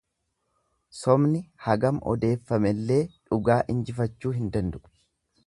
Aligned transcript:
Sobi 0.99 1.41
hagam 1.65 1.99
odeeffamellee 2.13 2.99
dhugaa 3.11 3.61
injifachuu 3.75 4.35
hin 4.41 4.51
danda'u. 4.59 4.87